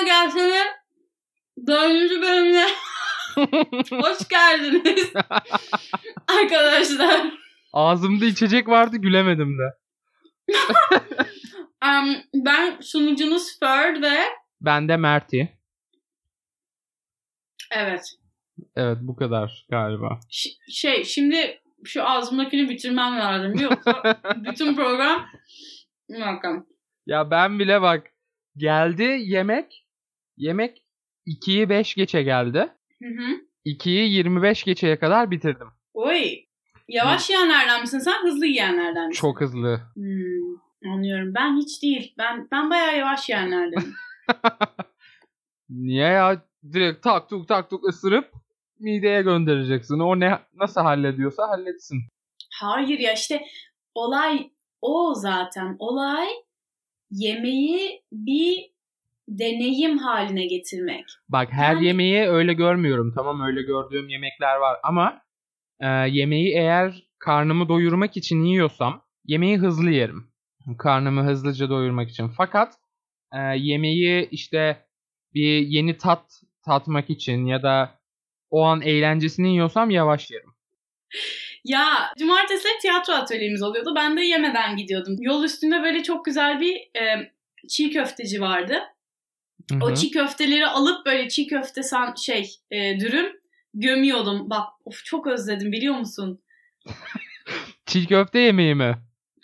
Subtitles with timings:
[0.00, 0.62] aklıma gelsene
[1.66, 2.66] dördüncü bölümüne
[4.02, 5.12] hoş geldiniz
[6.28, 7.32] arkadaşlar.
[7.72, 9.76] Ağzımda içecek vardı gülemedim de.
[11.84, 14.18] Um, ben sunucunuz Ferd ve
[14.60, 15.58] Ben de Mert'i.
[17.72, 18.02] evet
[18.76, 20.20] Evet bu kadar galiba.
[20.30, 25.26] Ş- şey şimdi şu ağzımdakini bitirmem lazım yoksa bütün program
[26.10, 26.66] bakalım.
[27.06, 28.06] Ya ben bile bak
[28.56, 29.86] geldi yemek.
[30.40, 30.82] Yemek
[31.26, 32.68] 2'yi 5 geçe geldi.
[33.02, 33.40] Hı hı.
[33.66, 35.68] 2'yi 25 geçeye kadar bitirdim.
[35.94, 36.44] Oy.
[36.88, 38.22] Yavaş yiyenlerden misin sen?
[38.22, 39.20] Hızlı yiyenlerden misin?
[39.20, 39.80] Çok hızlı.
[39.94, 41.34] Hmm, anlıyorum.
[41.34, 42.14] Ben hiç değil.
[42.18, 43.94] Ben ben bayağı yavaş yiyenlerdenim.
[45.70, 46.42] Niye ya?
[46.72, 48.32] Direkt tak tuk tak tuk ısırıp
[48.78, 49.98] mideye göndereceksin.
[49.98, 51.98] O ne nasıl hallediyorsa halletsin.
[52.60, 53.46] Hayır ya işte
[53.94, 55.76] olay o zaten.
[55.78, 56.28] Olay
[57.10, 58.69] yemeği bir
[59.38, 61.04] deneyim haline getirmek.
[61.28, 63.12] Bak her Yani- yemeği öyle görmüyorum.
[63.16, 65.22] Tamam öyle gördüğüm yemekler var ama
[65.80, 70.30] e, yemeği eğer karnımı doyurmak için yiyorsam yemeği hızlı yerim.
[70.78, 72.28] Karnımı hızlıca doyurmak için.
[72.28, 72.74] Fakat
[73.34, 74.86] e, yemeği işte
[75.34, 76.24] bir yeni tat
[76.64, 77.98] tatmak için ya da
[78.50, 80.50] o an eğlencesini yiyorsam yavaş yerim.
[81.64, 81.84] Ya
[82.18, 83.92] cumartesi tiyatro atölyemiz oluyordu.
[83.96, 85.16] Ben de yemeden gidiyordum.
[85.20, 87.32] Yol üstünde böyle çok güzel bir e,
[87.68, 88.78] çiğ köfteci vardı.
[89.70, 93.26] Hı O çiğ köfteleri alıp böyle çiğ köfte san şey e, dürüm
[93.74, 94.50] gömüyordum.
[94.50, 96.42] Bak of çok özledim biliyor musun?
[97.86, 98.94] Çiğ köfte yemeği mi?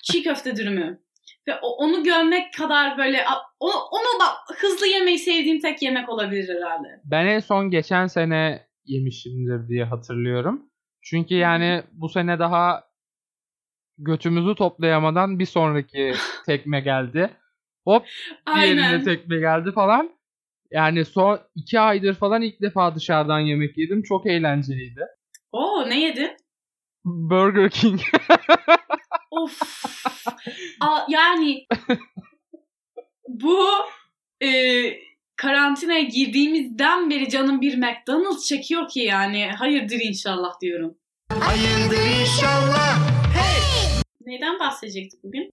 [0.03, 1.01] Çiğ köfte dürümü.
[1.49, 6.49] Ve onu gömmek kadar böyle a- o- onu bak hızlı yemeyi sevdiğim tek yemek olabilir
[6.57, 7.01] herhalde.
[7.05, 10.63] Ben en son geçen sene yemişimdir diye hatırlıyorum.
[11.03, 12.85] Çünkü yani bu sene daha
[13.99, 16.15] götümüzü toplayamadan bir sonraki
[16.47, 17.31] tekme geldi.
[17.85, 18.07] Hop
[18.55, 20.11] diğerine tekme geldi falan.
[20.71, 24.03] Yani son iki aydır falan ilk defa dışarıdan yemek yedim.
[24.03, 25.07] Çok eğlenceliydi.
[25.53, 26.37] Oo ne yedin?
[27.05, 28.01] Burger King.
[29.31, 29.83] Of.
[30.81, 31.67] A, yani
[33.29, 33.69] bu
[34.43, 34.51] e,
[35.37, 39.47] karantinaya girdiğimizden beri canım bir McDonald's çekiyor ki yani.
[39.59, 40.99] Hayırdır inşallah diyorum.
[41.41, 43.17] Hayırdır inşallah.
[44.27, 45.51] Neyden bahsedecektik bugün?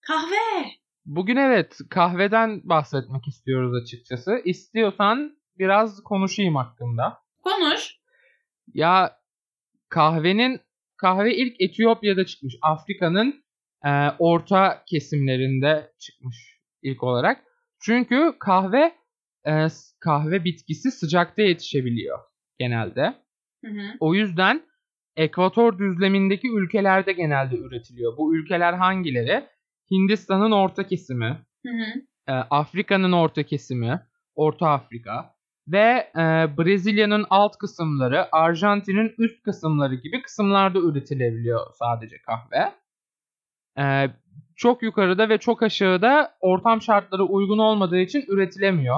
[0.00, 0.64] Kahve.
[1.08, 4.42] Bugün evet kahveden bahsetmek istiyoruz açıkçası.
[4.44, 7.18] İstiyorsan biraz konuşayım hakkında.
[7.42, 7.96] Konuş.
[8.74, 9.18] Ya
[9.88, 10.60] kahvenin
[10.96, 12.54] kahve ilk Etiyopya'da çıkmış.
[12.62, 13.44] Afrika'nın
[13.84, 16.36] e, orta kesimlerinde çıkmış
[16.82, 17.44] ilk olarak.
[17.80, 18.94] Çünkü kahve
[19.46, 19.66] e,
[20.00, 22.18] kahve bitkisi sıcakta yetişebiliyor
[22.58, 23.14] genelde.
[23.64, 23.96] Hı hı.
[24.00, 24.62] O yüzden
[25.16, 28.16] ekvator düzlemindeki ülkelerde genelde üretiliyor.
[28.16, 29.57] Bu ülkeler hangileri?
[29.90, 32.00] Hindistan'ın orta kesimi, Hı hı.
[32.28, 34.00] e, Afrika'nın orta kesimi,
[34.34, 35.34] Orta Afrika
[35.68, 36.22] ve e,
[36.58, 42.72] Brezilya'nın alt kısımları, Arjantin'in üst kısımları gibi kısımlarda üretilebiliyor sadece kahve.
[43.78, 44.10] E,
[44.56, 48.96] çok yukarıda ve çok aşağıda ortam şartları uygun olmadığı için üretilemiyor.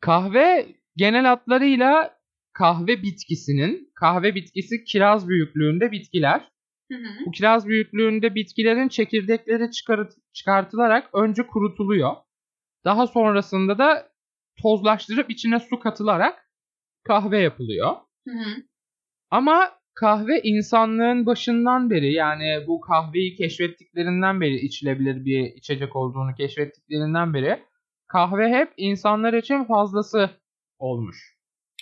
[0.00, 0.66] Kahve
[0.96, 2.18] genel hatlarıyla
[2.52, 6.48] kahve bitkisinin, kahve bitkisi kiraz büyüklüğünde bitkiler.
[6.92, 7.26] Hı hı.
[7.26, 12.16] Bu kiraz büyüklüğünde bitkilerin çekirdekleri çıkarı- çıkartılarak önce kurutuluyor.
[12.84, 14.08] Daha sonrasında da
[14.62, 16.50] tozlaştırıp içine su katılarak
[17.04, 17.96] kahve yapılıyor.
[18.28, 18.62] Hı hı.
[19.30, 27.34] Ama kahve insanlığın başından beri yani bu kahveyi keşfettiklerinden beri içilebilir bir içecek olduğunu keşfettiklerinden
[27.34, 27.62] beri
[28.08, 30.30] kahve hep insanlar için fazlası
[30.78, 31.38] olmuş.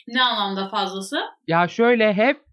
[0.08, 1.20] Ne anlamda fazlası?
[1.46, 2.45] Ya şöyle hep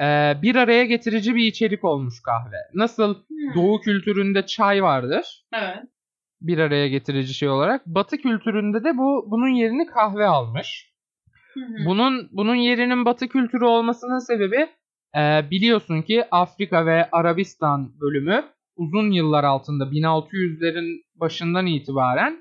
[0.00, 2.56] e, bir araya getirici bir içerik olmuş kahve.
[2.74, 3.54] Nasıl Hı.
[3.54, 5.78] Doğu kültüründe çay vardır Evet.
[6.40, 7.86] bir araya getirici şey olarak.
[7.86, 10.88] Batı kültüründe de bu bunun yerini kahve almış.
[11.86, 14.68] Bunun bunun yerinin Batı kültürü olmasının sebebi
[15.16, 18.44] e, biliyorsun ki Afrika ve Arabistan bölümü
[18.76, 22.36] uzun yıllar altında 1600'lerin başından itibaren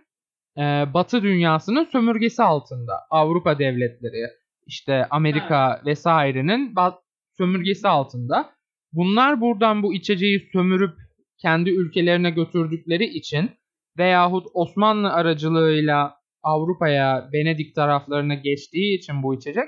[0.57, 0.61] e,
[0.93, 2.93] Batı dünyasının sömürgesi altında.
[3.09, 4.27] Avrupa devletleri,
[4.65, 6.99] işte Amerika vesairenin ba-
[7.37, 8.49] sömürgesi altında.
[8.93, 10.93] Bunlar buradan bu içeceği sömürüp
[11.41, 13.51] kendi ülkelerine götürdükleri için
[13.97, 19.65] veyahut Osmanlı aracılığıyla Avrupa'ya, Venedik taraflarına geçtiği için bu içecek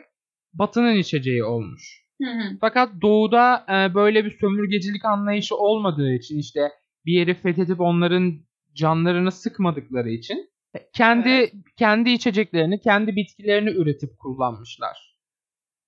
[0.54, 2.06] Batı'nın içeceği olmuş.
[2.22, 2.58] Hı hı.
[2.62, 6.70] Fakat doğuda e, böyle bir sömürgecilik anlayışı olmadığı için işte
[7.06, 8.34] bir yeri fethedip onların
[8.76, 10.50] canlarını sıkmadıkları için
[10.94, 11.54] kendi Evet.
[11.78, 15.09] kendi içeceklerini, kendi bitkilerini üretip kullanmışlar.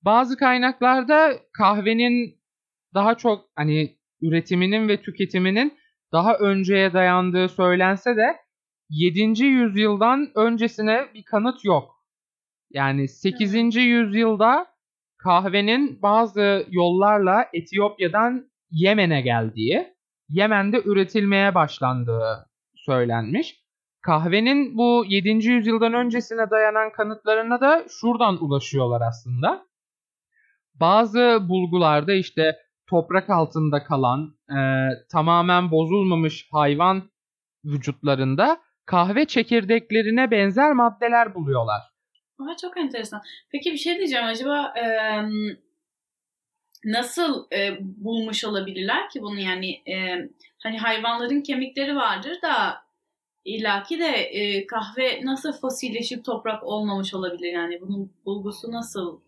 [0.01, 2.42] Bazı kaynaklarda kahvenin
[2.94, 5.77] daha çok hani üretiminin ve tüketiminin
[6.12, 8.38] daha önceye dayandığı söylense de
[8.89, 9.44] 7.
[9.44, 12.06] yüzyıldan öncesine bir kanıt yok.
[12.71, 13.75] Yani 8.
[13.75, 14.65] yüzyılda
[15.18, 19.94] kahvenin bazı yollarla Etiyopya'dan Yemen'e geldiği,
[20.30, 23.62] Yemen'de üretilmeye başlandığı söylenmiş.
[24.01, 25.30] Kahvenin bu 7.
[25.30, 29.70] yüzyıldan öncesine dayanan kanıtlarına da şuradan ulaşıyorlar aslında.
[30.81, 32.57] Bazı bulgularda işte
[32.89, 34.60] toprak altında kalan e,
[35.12, 37.12] tamamen bozulmamış hayvan
[37.66, 41.81] vücutlarında kahve çekirdeklerine benzer maddeler buluyorlar.
[42.39, 43.22] Aa, çok enteresan.
[43.51, 44.25] Peki bir şey diyeceğim.
[44.25, 44.86] Acaba e,
[46.86, 49.39] nasıl e, bulmuş olabilirler ki bunu?
[49.39, 49.95] Yani e,
[50.63, 52.84] hani hayvanların kemikleri vardır da
[53.45, 57.54] illaki de e, kahve nasıl fosilleşip toprak olmamış olabilir?
[57.54, 59.19] Yani bunun bulgusu nasıl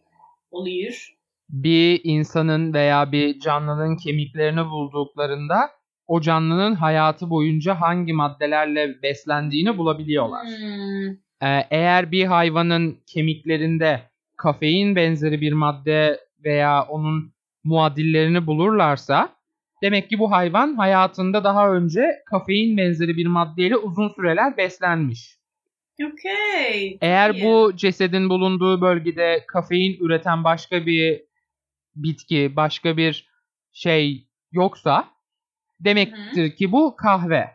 [0.51, 1.12] oluyor?
[1.53, 5.69] Bir insanın veya bir canlının kemiklerini bulduklarında
[6.07, 10.47] o canlının hayatı boyunca hangi maddelerle beslendiğini bulabiliyorlar.
[10.47, 11.09] Hmm.
[11.49, 14.01] Ee, eğer bir hayvanın kemiklerinde
[14.37, 17.33] kafein benzeri bir madde veya onun
[17.63, 19.29] muadillerini bulurlarsa
[19.83, 25.37] demek ki bu hayvan hayatında daha önce kafein benzeri bir maddeyle uzun süreler beslenmiş.
[26.01, 26.97] Okey.
[27.01, 31.21] Eğer bu cesedin bulunduğu bölgede kafein üreten başka bir
[31.95, 33.29] bitki, başka bir
[33.71, 35.09] şey yoksa
[35.79, 37.49] demektir ki bu kahve.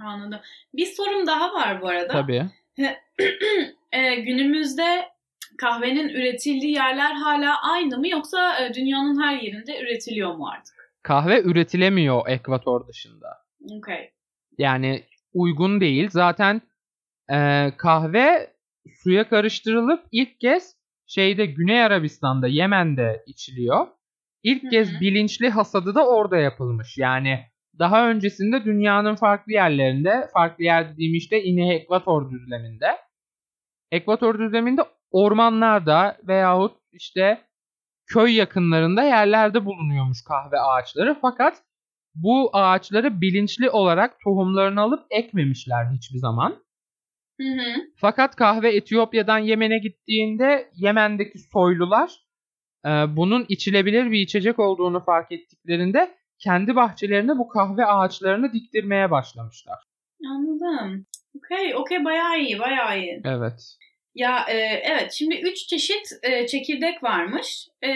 [0.00, 0.40] Anladım.
[0.74, 2.12] Bir sorum daha var bu arada.
[2.12, 2.46] Tabii.
[3.92, 5.08] E, günümüzde
[5.58, 10.94] kahvenin üretildiği yerler hala aynı mı yoksa e, dünyanın her yerinde üretiliyor mu artık?
[11.02, 13.28] Kahve üretilemiyor ekvator dışında.
[13.78, 14.10] Okay.
[14.58, 15.04] Yani
[15.34, 16.08] uygun değil.
[16.10, 16.60] Zaten
[17.32, 18.54] e, kahve
[19.02, 23.86] suya karıştırılıp ilk kez şeyde Güney Arabistan'da, Yemen'de içiliyor.
[24.42, 26.98] İlk Hı kez bilinçli hasadı da orada yapılmış.
[26.98, 27.40] Yani
[27.78, 32.86] daha öncesinde dünyanın farklı yerlerinde, farklı yer dediğim işte yine ekvator düzleminde.
[33.90, 37.44] Ekvator düzleminde ormanlarda veyahut işte
[38.06, 41.16] köy yakınlarında yerlerde bulunuyormuş kahve ağaçları.
[41.22, 41.62] Fakat
[42.14, 46.56] bu ağaçları bilinçli olarak tohumlarını alıp ekmemişler hiçbir zaman.
[47.40, 47.82] Hı hı.
[47.96, 52.10] Fakat kahve Etiyopya'dan Yemen'e gittiğinde Yemen'deki soylular
[52.86, 59.78] e, bunun içilebilir bir içecek olduğunu fark ettiklerinde kendi bahçelerine bu kahve ağaçlarını diktirmeye başlamışlar.
[60.30, 61.06] Anladım.
[61.36, 63.22] Okey, okey bayağı iyi, bayağı iyi.
[63.24, 63.76] Evet.
[64.14, 67.68] Ya e, evet şimdi üç çeşit e, çekirdek varmış.
[67.84, 67.90] E,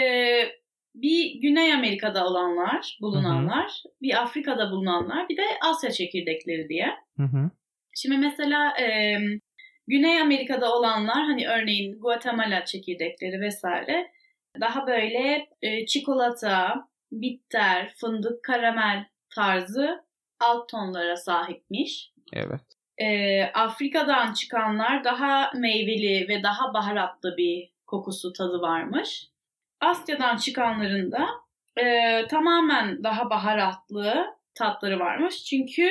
[0.95, 6.95] bir Güney Amerika'da olanlar, bulunanlar, bir Afrika'da bulunanlar, bir de Asya çekirdekleri diye.
[7.17, 7.51] Hı hı.
[8.03, 9.17] Şimdi mesela e,
[9.87, 14.11] Güney Amerika'da olanlar hani örneğin Guatemala çekirdekleri vesaire
[14.61, 19.05] daha böyle e, çikolata, bitter, fındık, karamel
[19.35, 20.05] tarzı
[20.41, 22.13] alt tonlara sahipmiş.
[22.33, 22.61] Evet.
[22.99, 29.29] E, Afrika'dan çıkanlar daha meyveli ve daha baharatlı bir kokusu tadı varmış.
[29.81, 31.27] Asya'dan çıkanların da
[31.77, 35.45] e, tamamen daha baharatlı tatları varmış.
[35.45, 35.91] Çünkü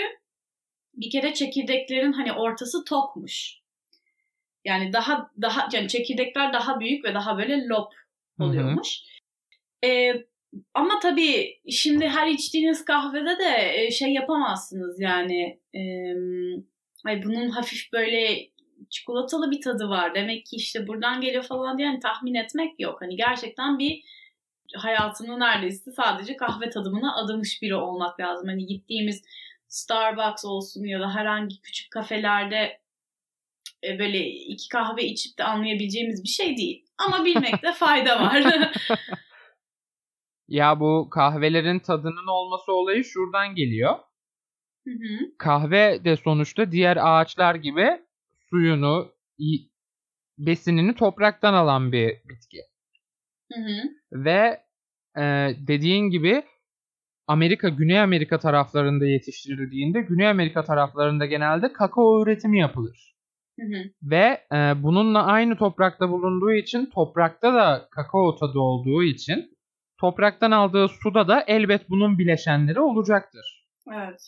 [0.98, 3.58] bir kere çekirdeklerin hani ortası tokmuş.
[4.66, 8.44] Yani daha daha yani çekirdekler daha büyük ve daha böyle Hı hı.
[8.44, 9.00] oluyormuş.
[9.84, 10.14] E,
[10.74, 15.60] ama tabii şimdi her içtiğiniz kahvede de e, şey yapamazsınız yani.
[15.76, 15.82] E,
[17.06, 18.50] ay bunun hafif böyle
[18.90, 20.16] çikolatalı bir tadı var.
[20.16, 23.02] Demek ki işte buradan geliyor falan diye hani tahmin etmek yok.
[23.02, 24.04] Hani gerçekten bir
[24.76, 28.48] hayatını neredeyse sadece kahve tadımına adamış biri olmak lazım.
[28.48, 29.24] Hani gittiğimiz
[29.68, 32.82] Starbucks olsun ya da herhangi küçük kafelerde
[33.84, 36.86] e, böyle iki kahve içip de anlayabileceğimiz bir şey değil.
[36.98, 38.44] Ama bilmekte fayda var.
[40.48, 43.96] Ya bu kahvelerin tadının olması olayı şuradan geliyor.
[44.88, 45.38] Hı hı.
[45.38, 48.02] Kahve de sonuçta diğer ağaçlar gibi
[48.50, 49.12] suyunu,
[50.38, 52.62] besinini topraktan alan bir bitki.
[53.54, 53.82] Hı hı.
[54.12, 54.64] Ve
[55.18, 55.24] e,
[55.68, 56.44] dediğin gibi
[57.28, 63.16] Amerika, Güney Amerika taraflarında yetiştirildiğinde Güney Amerika taraflarında genelde kakao üretimi yapılır.
[63.60, 63.84] Hı hı.
[64.04, 69.58] Ve e, bununla aynı toprakta bulunduğu için toprakta da kakao tadı olduğu için
[70.00, 73.68] topraktan aldığı suda da elbet bunun bileşenleri olacaktır.
[73.94, 74.22] Evet.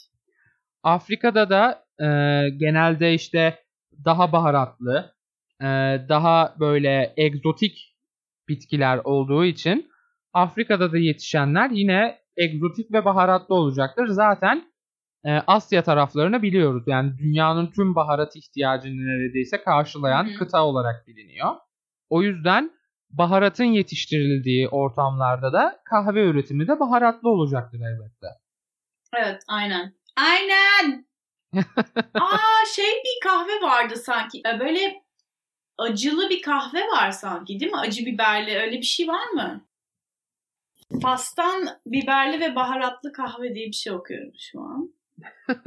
[0.83, 2.05] Afrika'da da e,
[2.49, 3.59] genelde işte
[4.05, 5.13] daha baharatlı,
[5.61, 5.65] e,
[6.09, 7.95] daha böyle egzotik
[8.47, 9.91] bitkiler olduğu için
[10.33, 14.07] Afrika'da da yetişenler yine egzotik ve baharatlı olacaktır.
[14.07, 14.63] Zaten
[15.25, 16.83] e, Asya taraflarını biliyoruz.
[16.87, 20.37] Yani dünyanın tüm baharat ihtiyacını neredeyse karşılayan Hı hı.
[20.37, 21.55] kıta olarak biliniyor.
[22.09, 22.71] O yüzden
[23.09, 28.27] baharatın yetiştirildiği ortamlarda da kahve üretimi de baharatlı olacaktır elbette.
[29.17, 29.93] Evet aynen.
[30.17, 31.05] Aynen.
[32.13, 34.41] Aa şey bir kahve vardı sanki.
[34.55, 35.03] E, Böyle
[35.77, 37.77] acılı bir kahve var sanki değil mi?
[37.77, 39.68] Acı biberli öyle bir şey var mı?
[41.01, 44.93] Fas'tan biberli ve baharatlı kahve diye bir şey okuyorum şu an.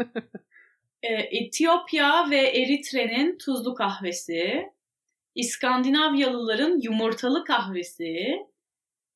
[1.03, 4.63] E, Etiyopya ve Eritre'nin tuzlu kahvesi.
[5.35, 8.37] İskandinavyalıların yumurtalı kahvesi.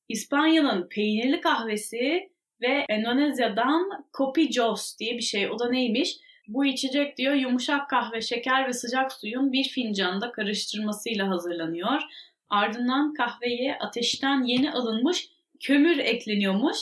[0.08, 5.50] İspanya'nın peynirli kahvesi ve Endonezya'dan Kopi Jos diye bir şey.
[5.50, 6.16] O da neymiş?
[6.48, 12.02] Bu içecek diyor yumuşak kahve, şeker ve sıcak suyun bir fincanda karıştırmasıyla hazırlanıyor.
[12.48, 15.28] Ardından kahveye ateşten yeni alınmış
[15.60, 16.76] kömür ekleniyormuş.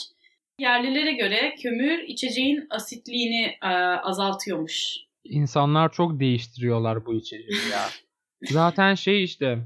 [0.59, 3.67] Yerlilere göre kömür içeceğin asitliğini e,
[4.03, 4.95] azaltıyormuş.
[5.23, 7.81] İnsanlar çok değiştiriyorlar bu içeceği ya.
[8.41, 9.57] Zaten şey işte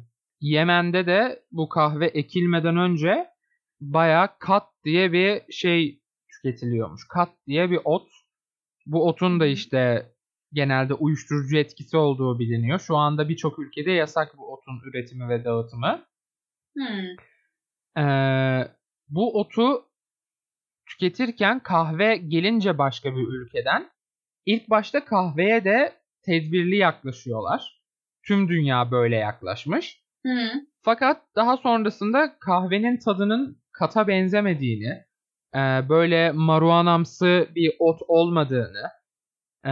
[0.42, 3.28] Yemen'de de bu kahve ekilmeden önce
[3.82, 6.02] bayağı kat diye bir şey
[6.34, 7.08] tüketiliyormuş.
[7.08, 8.08] Kat diye bir ot.
[8.86, 10.12] Bu otun da işte
[10.54, 12.80] genelde uyuşturucu etkisi olduğu biliniyor.
[12.80, 16.06] Şu anda birçok ülkede yasak bu otun üretimi ve dağıtımı.
[16.78, 18.04] Hmm.
[18.04, 18.72] Ee,
[19.10, 19.86] bu otu
[20.90, 23.90] tüketirken kahve gelince başka bir ülkeden
[24.46, 25.94] ilk başta kahveye de
[26.26, 27.82] tedbirli yaklaşıyorlar.
[28.28, 30.04] Tüm dünya böyle yaklaşmış.
[30.26, 30.52] Hı.
[30.82, 35.04] Fakat daha sonrasında kahvenin tadının kata benzemediğini,
[35.56, 38.90] e, böyle maruanamsı bir ot olmadığını,
[39.66, 39.72] e,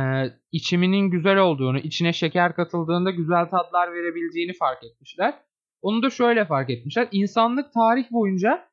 [0.51, 5.33] içiminin güzel olduğunu, içine şeker katıldığında güzel tatlar verebildiğini fark etmişler.
[5.81, 7.07] Onu da şöyle fark etmişler.
[7.11, 8.67] İnsanlık tarih boyunca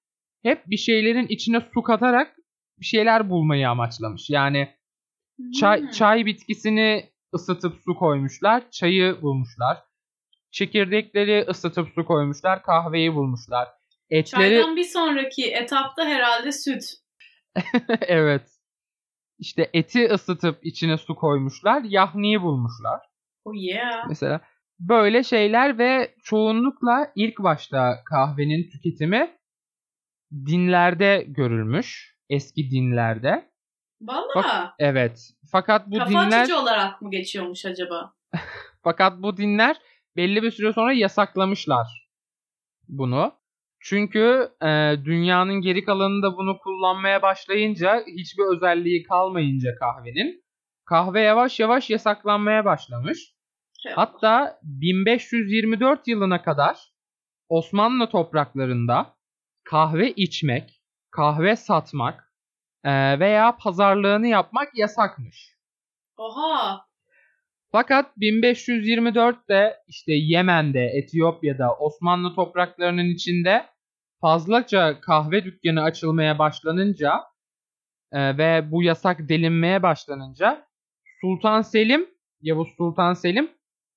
[0.45, 2.37] hep bir şeylerin içine su katarak
[2.81, 4.31] bir şeyler bulmayı amaçlamış.
[4.31, 4.69] Yani
[5.61, 5.91] çay, Hmm.
[5.91, 9.79] çay bitkisini ısıtıp su koymuşlar, çayı bulmuşlar.
[10.51, 13.69] Çekirdekleri ısıtıp su koymuşlar, kahveyi bulmuşlar.
[14.11, 16.83] Etleri Çaydan bir sonraki etapta herhalde süt.
[18.01, 18.51] evet.
[19.39, 23.01] İşte eti ısıtıp içine su koymuşlar, yahniyi bulmuşlar.
[23.45, 24.09] Oh yeah.
[24.09, 24.41] Mesela
[24.81, 29.37] böyle şeyler ve çoğunlukla ilk başta kahvenin tüketimi
[30.47, 32.15] dinlerde görülmüş.
[32.29, 33.51] Eski dinlerde.
[34.01, 34.75] Valla.
[34.79, 35.31] Evet.
[35.53, 38.15] Fakat bu Kafa dinler açıcı olarak mı geçiyormuş acaba?
[38.83, 39.77] fakat bu dinler
[40.17, 42.09] belli bir süre sonra yasaklamışlar
[42.89, 43.33] bunu.
[43.81, 50.45] Çünkü e, dünyanın geri kalanında bunu kullanmaya başlayınca hiçbir özelliği kalmayınca kahvenin
[50.85, 53.35] kahve yavaş yavaş yasaklanmaya başlamış.
[53.83, 56.79] Şey Hatta 1524 yılına kadar
[57.49, 59.14] Osmanlı topraklarında
[59.75, 62.33] kahve içmek, kahve satmak
[62.85, 65.57] e, veya pazarlığını yapmak yasakmış.
[66.17, 66.87] Oha.
[67.73, 73.67] Fakat 1524'te işte Yemen'de, Etiyopya'da, Osmanlı topraklarının içinde
[74.21, 77.21] fazlaca kahve dükkanı açılmaya başlanınca
[78.13, 80.67] e, ve bu yasak delinmeye başlanınca
[81.21, 82.07] Sultan Selim,
[82.41, 83.51] Yavuz Sultan Selim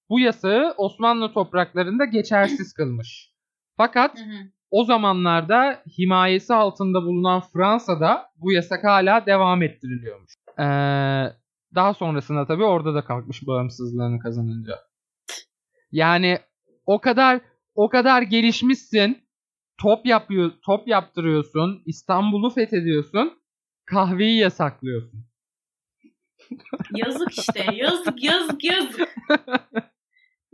[0.09, 3.31] bu yasağı Osmanlı topraklarında geçersiz kılmış.
[3.77, 4.56] Fakat Hı hı.
[4.71, 10.33] O zamanlarda himayesi altında bulunan Fransa'da bu yasak hala devam ettiriliyormuş.
[10.59, 10.63] Ee,
[11.75, 14.73] daha sonrasında tabii orada da kalkmış bağımsızlığını kazanınca.
[15.91, 16.39] Yani
[16.85, 17.41] o kadar
[17.75, 19.27] o kadar gelişmişsin.
[19.81, 23.39] Top yapıyor, top yaptırıyorsun, İstanbul'u fethediyorsun,
[23.85, 25.25] kahveyi yasaklıyorsun.
[26.95, 27.65] Yazık işte.
[27.73, 29.15] Yazık yazık yazık.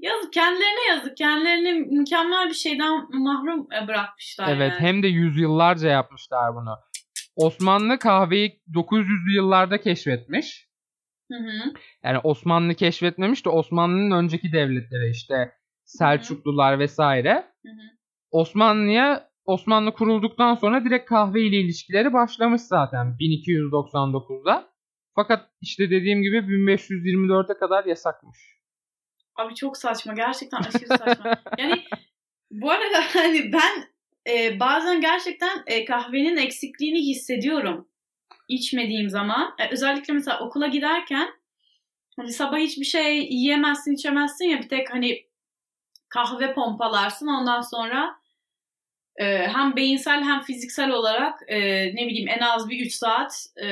[0.03, 1.17] Yazık kendilerine yazık.
[1.17, 4.87] Kendilerini mükemmel bir şeyden mahrum e, bırakmışlar Evet, yani.
[4.87, 6.75] hem de yüzyıllarca yapmışlar bunu.
[7.35, 10.67] Osmanlı kahveyi 900'lü yıllarda keşfetmiş.
[11.31, 11.73] Hı hı.
[12.03, 15.51] Yani Osmanlı keşfetmemiş de Osmanlı'nın önceki devletleri işte
[15.83, 17.33] Selçuklular vesaire.
[17.33, 17.87] Hı hı.
[18.31, 24.69] Osmanlı'ya Osmanlı kurulduktan sonra direkt kahve ile ilişkileri başlamış zaten 1299'da.
[25.15, 28.52] Fakat işte dediğim gibi 1524'e kadar yasakmış.
[29.35, 30.13] Abi çok saçma.
[30.13, 31.41] Gerçekten aşırı saçma.
[31.57, 31.83] yani
[32.51, 33.87] bu arada hani ben
[34.33, 37.87] e, bazen gerçekten e, kahvenin eksikliğini hissediyorum.
[38.47, 39.55] içmediğim zaman.
[39.59, 41.29] E, özellikle mesela okula giderken
[42.15, 45.25] hani sabah hiçbir şey yiyemezsin, içemezsin ya bir tek hani
[46.09, 47.27] kahve pompalarsın.
[47.27, 48.15] Ondan sonra
[49.15, 51.59] e, hem beyinsel hem fiziksel olarak e,
[51.95, 53.67] ne bileyim en az bir 3 saat e,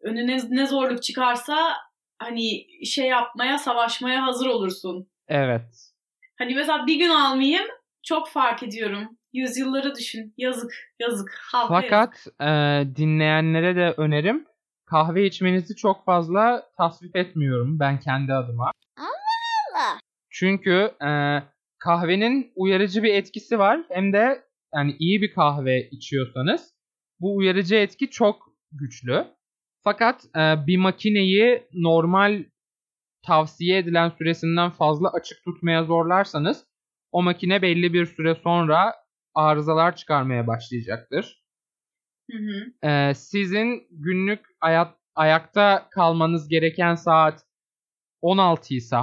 [0.00, 1.76] önüne ne zorluk çıkarsa
[2.24, 5.08] hani şey yapmaya, savaşmaya hazır olursun.
[5.28, 5.92] Evet.
[6.38, 7.66] Hani mesela bir gün almayayım
[8.02, 9.18] çok fark ediyorum.
[9.32, 10.34] Yüzyılları düşün.
[10.36, 11.38] Yazık, yazık.
[11.52, 11.90] Halka yazık.
[11.90, 14.46] Fakat e, dinleyenlere de önerim
[14.86, 18.72] kahve içmenizi çok fazla tasvip etmiyorum ben kendi adıma.
[18.96, 19.98] Allah.
[20.30, 21.10] Çünkü e,
[21.78, 23.80] kahvenin uyarıcı bir etkisi var.
[23.88, 24.42] Hem de
[24.74, 26.74] yani iyi bir kahve içiyorsanız
[27.20, 29.26] bu uyarıcı etki çok güçlü.
[29.84, 32.44] Fakat e, bir makineyi normal
[33.26, 36.64] tavsiye edilen süresinden fazla açık tutmaya zorlarsanız
[37.12, 38.94] o makine belli bir süre sonra
[39.34, 41.42] arızalar çıkarmaya başlayacaktır.
[42.30, 42.88] Hı hı.
[42.88, 47.44] Ee, sizin günlük hayat, ayakta kalmanız gereken saat
[48.20, 48.96] 16 ise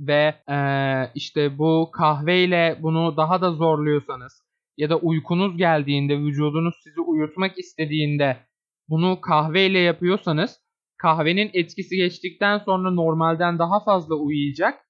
[0.00, 0.56] ve e,
[1.14, 4.42] işte bu kahveyle bunu daha da zorluyorsanız
[4.76, 8.36] ya da uykunuz geldiğinde vücudunuz sizi uyutmak istediğinde
[8.90, 10.60] bunu kahveyle yapıyorsanız
[10.98, 14.84] kahvenin etkisi geçtikten sonra normalden daha fazla uyuyacak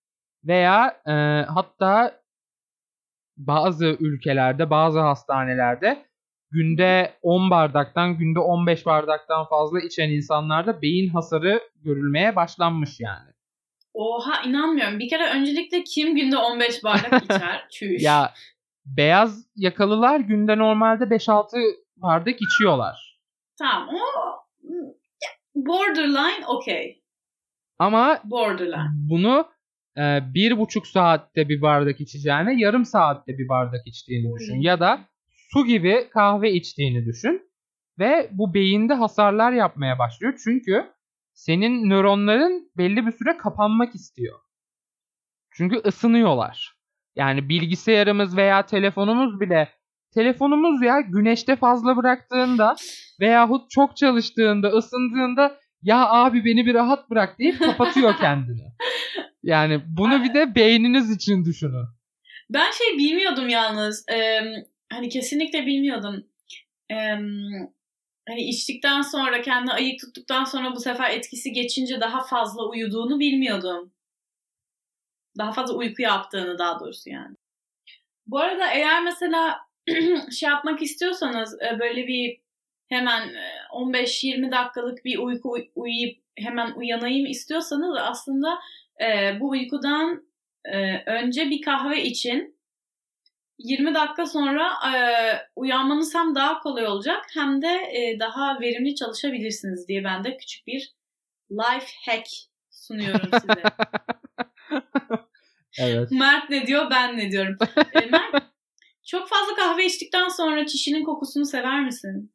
[0.45, 1.13] veya e,
[1.49, 2.21] hatta
[3.37, 6.07] bazı ülkelerde bazı hastanelerde
[6.51, 13.31] günde 10 bardaktan günde 15 bardaktan fazla içen insanlarda beyin hasarı görülmeye başlanmış yani.
[13.95, 14.99] Oha inanmıyorum.
[14.99, 17.67] Bir kere öncelikle kim günde 15 bardak içer?
[17.71, 18.03] Çüş.
[18.03, 18.33] Ya
[18.85, 21.47] beyaz yakalılar günde normalde 5-6
[21.97, 23.10] bardak içiyorlar.
[23.61, 24.41] Tamam o
[25.55, 27.03] borderline okey.
[27.79, 28.89] Ama Borderline.
[29.11, 29.49] bunu
[29.97, 34.59] e, bir buçuk saatte bir bardak içeceğine yarım saatte bir bardak içtiğini düşün.
[34.59, 34.65] Oy.
[34.67, 35.01] Ya da
[35.53, 37.51] su gibi kahve içtiğini düşün.
[37.99, 40.41] Ve bu beyinde hasarlar yapmaya başlıyor.
[40.45, 40.93] Çünkü
[41.33, 44.39] senin nöronların belli bir süre kapanmak istiyor.
[45.53, 46.75] Çünkü ısınıyorlar.
[47.17, 49.69] Yani bilgisayarımız veya telefonumuz bile
[50.15, 52.77] telefonumuz ya güneşte fazla bıraktığında
[53.21, 58.63] veyahut çok çalıştığında ısındığında ya abi beni bir rahat bırak deyip kapatıyor kendini.
[59.43, 61.87] Yani bunu bir de beyniniz için düşünün.
[62.51, 64.09] Ben şey bilmiyordum yalnız.
[64.13, 64.41] Ee,
[64.93, 66.27] hani kesinlikle bilmiyordum.
[66.91, 66.95] Ee,
[68.29, 73.93] hani içtikten sonra kendini ayık tuttuktan sonra bu sefer etkisi geçince daha fazla uyuduğunu bilmiyordum.
[75.39, 77.37] Daha fazla uyku yaptığını daha doğrusu yani.
[78.27, 79.59] Bu arada eğer mesela
[80.31, 82.41] şey yapmak istiyorsanız e, böyle bir
[82.89, 88.59] hemen e, 15-20 dakikalık bir uyku uy- uyuyup hemen uyanayım istiyorsanız aslında
[89.01, 90.25] e, bu uykudan
[90.65, 92.61] e, önce bir kahve için
[93.59, 94.95] 20 dakika sonra e,
[95.57, 100.67] uyanmanız hem daha kolay olacak hem de e, daha verimli çalışabilirsiniz diye ben de küçük
[100.67, 100.95] bir
[101.51, 102.27] life hack
[102.71, 103.63] sunuyorum size.
[105.79, 106.11] Evet.
[106.11, 107.57] Mert ne diyor ben ne diyorum.
[107.95, 108.45] E, Mert
[109.11, 112.33] çok fazla kahve içtikten sonra çişinin kokusunu sever misin?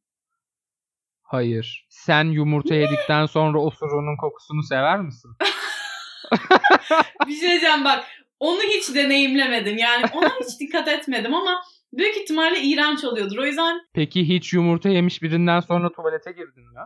[1.24, 1.88] Hayır.
[1.90, 5.32] Sen yumurta yedikten sonra osurunun kokusunu sever misin?
[7.28, 8.06] Bir şey diyeceğim bak
[8.40, 11.62] onu hiç deneyimlemedim yani ona hiç dikkat etmedim ama
[11.94, 13.38] büyük ihtimalle iğrenç oluyordur.
[13.38, 16.80] O yüzden Peki hiç yumurta yemiş birinden sonra tuvalete girdin mi?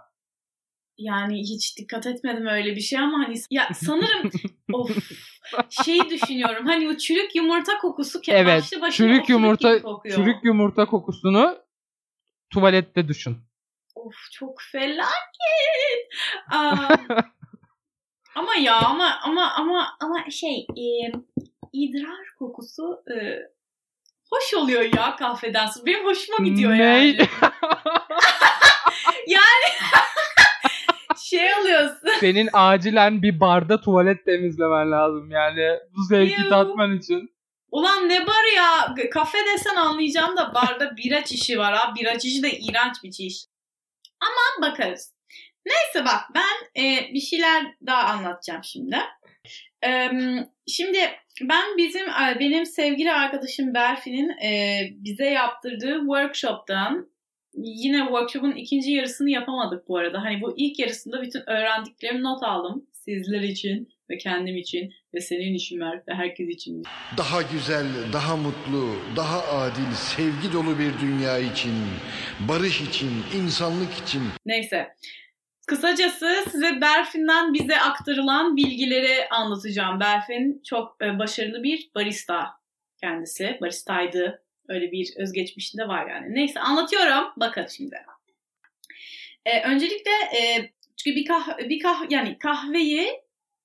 [0.99, 4.31] yani hiç dikkat etmedim öyle bir şey ama hani ya sanırım
[4.73, 4.97] of
[5.85, 8.63] şeyi düşünüyorum hani o çürük yumurta kokusu ke- Evet.
[8.81, 10.15] başlı Çürük yumurta kokuyor.
[10.15, 11.57] çürük yumurta kokusunu
[12.49, 13.37] tuvalette düşün.
[13.95, 15.09] Of çok felaket.
[16.51, 16.87] Aa,
[18.35, 21.11] ama ya ama ama ama ama şey e,
[21.73, 23.15] idrar kokusu e,
[24.31, 25.85] hoş oluyor ya kahveden sonra.
[25.85, 26.77] Benim hoşuma gidiyor Ne?
[26.77, 27.17] yani.
[31.23, 32.09] Şey oluyorsun.
[32.19, 37.29] Senin acilen bir barda tuvalet temizlemen lazım yani bu zevki tatman için.
[37.71, 38.95] Ulan ne bar ya?
[39.11, 41.93] Kafe desen anlayacağım da barda bira çişi var ha.
[41.95, 43.45] Bira çişi de iğrenç bir çiş.
[44.21, 45.13] Ama bakarız.
[45.65, 48.97] Neyse bak ben e, bir şeyler daha anlatacağım şimdi.
[49.85, 50.09] E,
[50.67, 50.99] şimdi
[51.41, 52.07] ben bizim
[52.39, 57.09] benim sevgili arkadaşım Berfi'nin e, bize yaptırdığı workshop'tan
[57.53, 60.23] yine workshop'un ikinci yarısını yapamadık bu arada.
[60.23, 65.53] Hani bu ilk yarısında bütün öğrendiklerimi not aldım sizler için ve kendim için ve senin
[65.53, 66.83] için Mert ve herkes için.
[67.17, 71.73] Daha güzel, daha mutlu, daha adil, sevgi dolu bir dünya için,
[72.39, 74.21] barış için, insanlık için.
[74.45, 74.87] Neyse.
[75.67, 79.99] Kısacası size Berfin'den bize aktarılan bilgileri anlatacağım.
[79.99, 82.47] Berfin çok e, başarılı bir barista
[83.01, 83.57] kendisi.
[83.61, 84.43] Baristaydı.
[84.69, 86.35] Öyle bir özgeçmişinde var yani.
[86.35, 87.33] Neyse anlatıyorum.
[87.37, 87.95] Bakın şimdi.
[89.45, 93.07] E, öncelikle e, çünkü bir kah bir kah yani kahveyi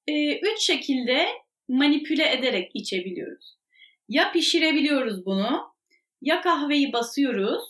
[0.06, 1.28] e, üç şekilde
[1.68, 3.56] manipüle ederek içebiliyoruz.
[4.08, 5.74] Ya pişirebiliyoruz bunu,
[6.22, 7.64] ya kahveyi basıyoruz,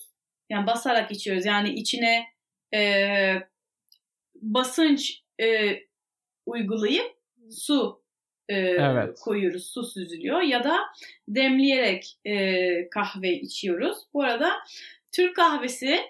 [0.50, 1.46] yani basarak içiyoruz.
[1.46, 2.26] Yani içine
[2.74, 2.80] e,
[4.34, 5.78] basınç e,
[6.46, 7.16] uygulayıp
[7.50, 8.03] su
[8.48, 9.20] e, Evet.
[9.20, 9.66] koyuyoruz.
[9.66, 10.78] Su süzülüyor ya da
[11.28, 13.98] demleyerek e, kahve içiyoruz.
[14.14, 14.52] Bu arada
[15.12, 16.00] Türk kahvesi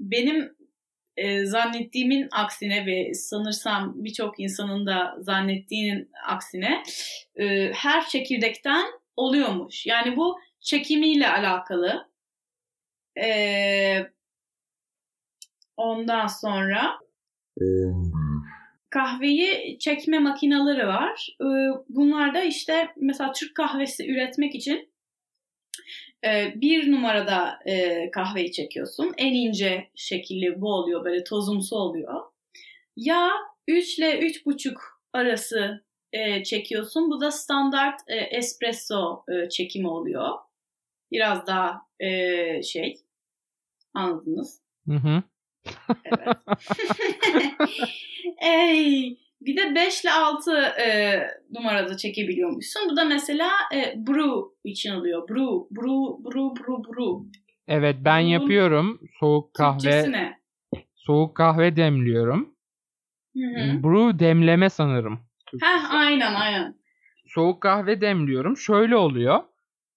[0.00, 0.56] benim
[1.16, 6.82] e, zannettiğimin aksine ve sanırsam birçok insanın da zannettiğinin aksine
[7.36, 8.84] e, her çekirdekten
[9.16, 9.86] oluyormuş.
[9.86, 12.08] Yani bu çekimiyle alakalı.
[13.22, 14.06] E,
[15.76, 16.98] ondan sonra
[17.60, 18.11] büyük.
[18.92, 21.28] Kahveyi çekme makineleri var.
[21.40, 21.44] Ee,
[21.88, 24.92] Bunlar da işte mesela Türk kahvesi üretmek için
[26.24, 29.14] e, bir numarada e, kahveyi çekiyorsun.
[29.16, 31.04] En ince şekilli bu oluyor.
[31.04, 32.20] Böyle tozumsu oluyor.
[32.96, 33.30] Ya
[33.68, 34.74] 3 ile 3,5
[35.12, 37.10] arası e, çekiyorsun.
[37.10, 40.28] Bu da standart e, espresso e, çekimi oluyor.
[41.12, 42.96] Biraz daha e, şey
[43.94, 44.60] anladınız.
[44.88, 45.22] Hı hı.
[46.04, 46.36] Evet.
[48.42, 51.18] Ey, bir de 5 ile 6 e,
[51.50, 52.82] numarada çekebiliyormuşsun.
[52.90, 55.28] Bu da mesela e, brew için oluyor.
[55.28, 57.40] Brew, brew, brew, brew, brew.
[57.68, 59.00] Evet ben Bunun yapıyorum.
[59.20, 60.38] Soğuk kahve ne?
[60.94, 62.54] soğuk kahve demliyorum.
[63.36, 63.82] Hı hı.
[63.82, 65.20] Brew demleme sanırım.
[65.62, 66.74] Heh, aynen aynen.
[67.26, 68.56] soğuk kahve demliyorum.
[68.56, 69.42] Şöyle oluyor.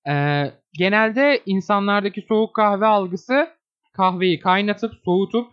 [0.10, 3.50] Ee, genelde insanlardaki soğuk kahve algısı
[3.94, 5.52] kahveyi kaynatıp soğutup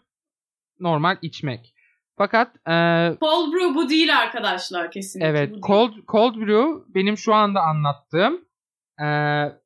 [0.80, 1.71] normal içmek.
[2.22, 2.74] Fakat e,
[3.20, 5.28] Cold brew bu değil arkadaşlar kesinlikle.
[5.28, 8.44] evet cold cold brew benim şu anda anlattığım
[9.00, 9.06] e,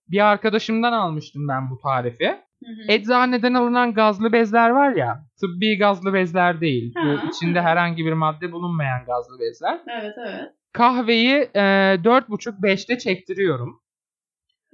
[0.08, 2.26] bir arkadaşımdan almıştım ben bu tarifi.
[2.64, 2.92] Hı hı.
[2.92, 6.94] Eczaneden alınan gazlı bezler var ya, tıbbi gazlı bezler değil.
[6.94, 9.80] Ha, bu içinde herhangi bir madde bulunmayan gazlı bezler.
[10.00, 10.52] Evet evet.
[10.72, 13.80] Kahveyi e, 4,5-5'te çektiriyorum.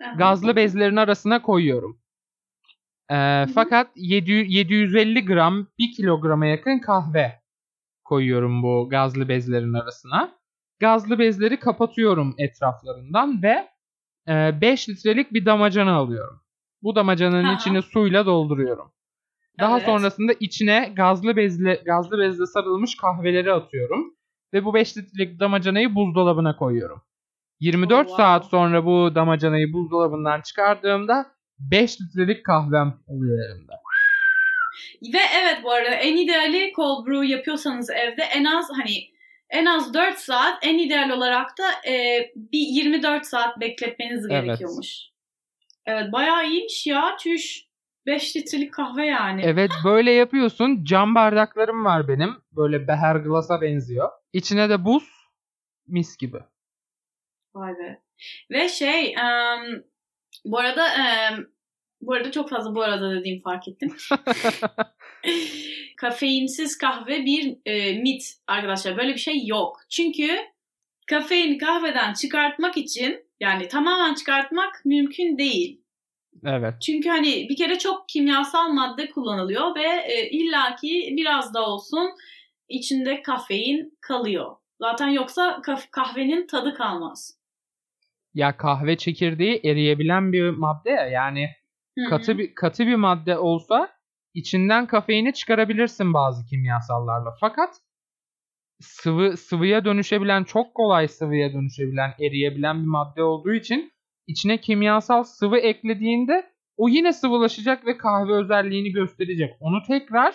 [0.04, 0.14] Aha.
[0.14, 2.02] gazlı bezlerin arasına koyuyorum.
[3.10, 7.41] Ee, fakat 700, 750 gram 1 kilograma yakın kahve
[8.16, 10.32] koyuyorum bu gazlı bezlerin arasına.
[10.80, 13.68] Gazlı bezleri kapatıyorum etraflarından ve
[14.28, 16.40] e, 5 litrelik bir damacana alıyorum.
[16.82, 17.54] Bu damacananın Ha.
[17.54, 18.92] içini suyla dolduruyorum.
[19.60, 19.86] Daha Evet.
[19.86, 24.14] sonrasında içine gazlı bezle gazlı bezle sarılmış kahveleri atıyorum
[24.52, 27.02] ve bu 5 litrelik damacanayı buzdolabına koyuyorum.
[27.60, 28.22] 24 Oh, wow.
[28.22, 31.26] saat sonra bu damacanayı buzdolabından çıkardığımda
[31.58, 33.72] 5 litrelik kahvem oluyor elimde.
[35.02, 39.12] Ve evet bu arada en ideali cold brew yapıyorsanız evde en az hani
[39.50, 44.44] en az 4 saat en ideal olarak da e, bir 24 saat bekletmeniz Evet.
[44.44, 44.88] gerekiyormuş.
[45.86, 47.72] Evet bayağı iyiymiş ya çüş.
[48.06, 49.42] 5 litrelik kahve yani.
[49.44, 50.84] Evet böyle yapıyorsun.
[50.84, 52.36] Cam bardaklarım var benim.
[52.52, 54.08] Böyle beher glasa benziyor.
[54.32, 55.04] İçine de buz
[55.86, 56.38] mis gibi.
[57.54, 58.02] Vay be.
[58.50, 59.84] Ve şey em,
[60.44, 61.46] bu arada em,
[62.02, 63.96] bu arada çok fazla bu arada dediğim fark ettim.
[65.96, 68.96] Kafeinsiz kahve bir e, mit arkadaşlar.
[68.96, 69.80] Böyle bir şey yok.
[69.90, 70.28] Çünkü
[71.06, 75.80] kafein kahveden çıkartmak için yani tamamen çıkartmak mümkün değil.
[76.44, 76.74] Evet.
[76.82, 82.10] Çünkü hani bir kere çok kimyasal madde kullanılıyor ve e, illaki biraz da olsun
[82.68, 84.56] içinde kafein kalıyor.
[84.80, 87.38] Zaten yoksa kahvenin tadı kalmaz.
[88.34, 91.06] Ya kahve çekirdeği eriyebilen bir madde ya.
[91.06, 91.48] Yani
[92.08, 93.88] Katı bir katı bir madde olsa
[94.34, 97.34] içinden kafeini çıkarabilirsin bazı kimyasallarla.
[97.40, 97.80] Fakat
[98.80, 103.92] sıvı sıvıya dönüşebilen çok kolay sıvıya dönüşebilen eriyebilen bir madde olduğu için
[104.26, 109.54] içine kimyasal sıvı eklediğinde o yine sıvılaşacak ve kahve özelliğini gösterecek.
[109.60, 110.34] Onu tekrar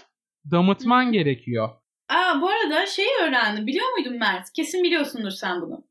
[0.52, 1.12] damıtman Hı hı.
[1.12, 1.70] gerekiyor.
[2.10, 3.68] Aa, bu arada şeyi öğrendim.
[3.68, 4.54] Biliyor muydun Mert?
[4.56, 5.84] Kesin biliyorsundur sen bunu.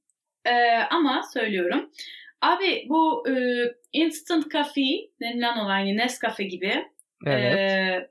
[0.44, 1.90] Ee, ama söylüyorum.
[2.46, 3.34] Abi bu e,
[3.92, 6.84] instant coffee denilen olay yani Nescafe gibi
[7.26, 7.54] Evet.
[7.58, 8.10] e,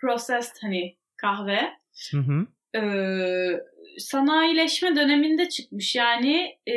[0.00, 1.60] processed hani kahve
[2.12, 2.46] Hı hı.
[2.78, 2.82] e,
[3.98, 5.94] sanayileşme döneminde çıkmış.
[5.94, 6.74] Yani e,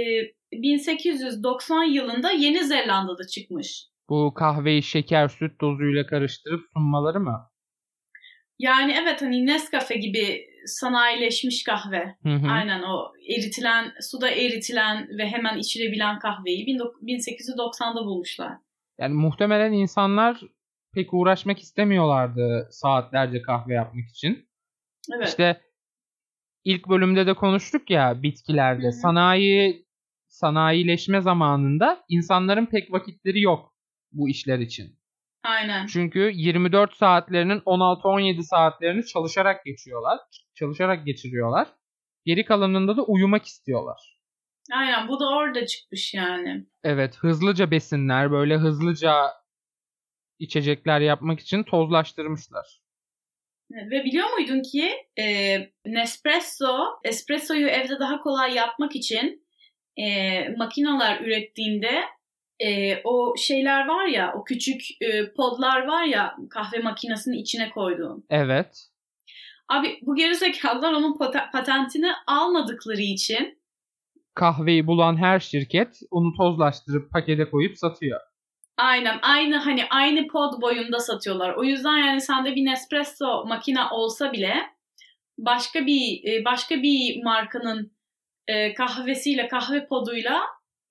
[0.53, 3.83] 1890 yılında Yeni Zelanda'da çıkmış.
[4.09, 7.49] Bu kahveyi şeker süt dozuyla karıştırıp sunmaları mı?
[8.59, 12.15] Yani evet hani Nescafe gibi sanayileşmiş kahve.
[12.23, 12.47] Hı hı.
[12.51, 18.51] Aynen o eritilen, suda eritilen ve hemen içilebilen kahveyi 19- 1890'da bulmuşlar.
[18.99, 20.41] Yani muhtemelen insanlar
[20.93, 24.49] pek uğraşmak istemiyorlardı saatlerce kahve yapmak için.
[25.15, 25.27] Evet.
[25.27, 25.61] İşte
[26.63, 28.91] ilk bölümde de konuştuk ya bitkilerde Hı hı.
[28.91, 29.87] sanayi
[30.27, 33.73] sanayileşme zamanında insanların pek vakitleri yok
[34.11, 34.99] bu işler için.
[35.43, 35.85] Aynen.
[35.85, 40.19] Çünkü 24 saatlerinin 16-17 saatlerini çalışarak geçiyorlar.
[40.55, 41.67] Çalışarak geçiriyorlar.
[42.25, 44.17] Geri kalanında da uyumak istiyorlar.
[44.73, 46.65] Aynen bu da orada çıkmış yani.
[46.83, 49.13] Evet, hızlıca besinler, böyle hızlıca
[50.39, 52.81] içecekler yapmak için tozlaştırmışlar.
[53.71, 59.47] Ve biliyor muydun ki e, Nespresso, espressoyu evde daha kolay yapmak için
[59.97, 62.01] e, makineler ürettiğinde
[62.59, 68.25] e, o şeyler var ya, o küçük e, podlar var ya kahve makinesinin içine koyduğun.
[68.29, 68.87] Evet.
[69.69, 73.57] Abi bu gerizekalılar onun pata- patentini almadıkları için
[74.35, 78.19] Kahveyi bulan her şirket onu tozlaştırıp pakete koyup satıyor.
[78.77, 81.53] Aynen aynı hani aynı pod boyunda satıyorlar.
[81.53, 84.55] O yüzden yani sende bir Nespresso makine olsa bile
[85.37, 87.91] başka bir e, başka bir markanın
[88.47, 90.41] e, kahvesiyle kahve poduyla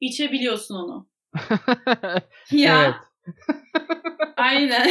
[0.01, 1.09] içebiliyorsun onu.
[2.51, 2.83] ya.
[2.85, 2.95] Evet.
[4.37, 4.91] Aynen.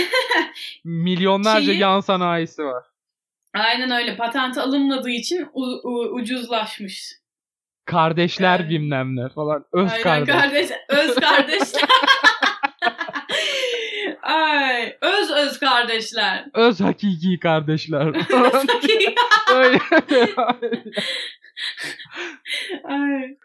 [0.84, 2.84] Milyonlarca Şeyi, yan sanayisi var.
[3.54, 4.18] Aynen öyle.
[4.18, 7.14] Patent alınmadığı için u- u- ucuzlaşmış.
[7.86, 8.70] Kardeşler evet.
[8.70, 9.66] bilmem ne falan.
[9.74, 10.36] Öz Aynen, kardeş.
[10.36, 10.70] kardeş.
[10.90, 11.90] Öz kardeşler.
[14.22, 16.46] Ay, öz öz kardeşler.
[16.54, 18.08] Öz hakiki kardeşler.
[18.08, 19.16] öz hakiki.
[22.84, 23.38] Ay.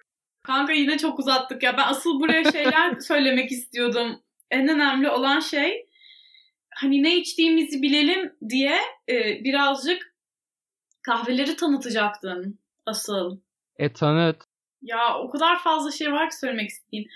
[0.51, 1.77] Kanka yine çok uzattık ya.
[1.77, 4.23] Ben asıl buraya şeyler söylemek istiyordum.
[4.51, 5.87] En önemli olan şey
[6.75, 8.77] hani ne içtiğimizi bilelim diye
[9.09, 10.15] e, birazcık
[11.03, 13.39] kahveleri tanıtacaktım asıl.
[13.79, 14.37] E tanıt.
[14.83, 17.09] Ya o kadar fazla şey var ki söylemek istediğim.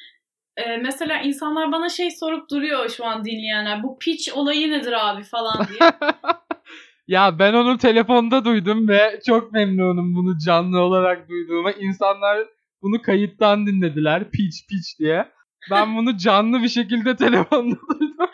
[0.56, 3.82] Ee, mesela insanlar bana şey sorup duruyor şu an dinleyenler.
[3.82, 5.90] Bu pitch olayı nedir abi falan diye.
[7.08, 11.72] ya ben onu telefonda duydum ve çok memnunum bunu canlı olarak duyduğuma.
[11.72, 12.53] İnsanlar
[12.84, 14.30] bunu kayıttan dinlediler.
[14.30, 15.32] Pitch pitch diye.
[15.70, 18.30] Ben bunu canlı bir şekilde telefonda duydum.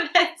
[0.00, 0.36] evet.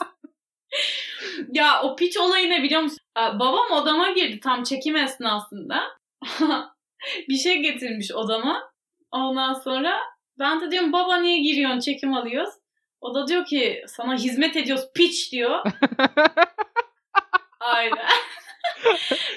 [1.52, 2.98] Ya o pitch olayı ne biliyor musun?
[3.16, 5.82] Babam odama girdi tam çekim esnasında.
[7.28, 8.62] bir şey getirmiş odama.
[9.10, 10.00] Ondan sonra
[10.38, 12.54] ben de diyorum baba niye giriyorsun çekim alıyoruz.
[13.00, 15.60] O da diyor ki sana hizmet ediyoruz piç diyor.
[17.60, 18.08] Aynen.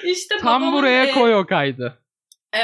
[0.04, 1.12] İşte Tam buraya e...
[1.12, 2.05] koy o kaydı.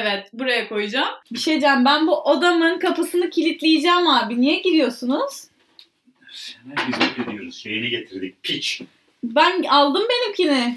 [0.00, 1.14] Evet buraya koyacağım.
[1.32, 4.40] Bir şey diyeceğim ben bu odamın kapısını kilitleyeceğim abi.
[4.40, 5.44] Niye giriyorsunuz?
[6.32, 7.56] Sana hizmet ediyoruz.
[7.56, 8.42] Şeyini getirdik.
[8.42, 8.82] Piç.
[9.22, 10.76] Ben aldım benimkini.